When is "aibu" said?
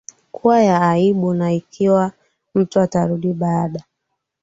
0.89-1.33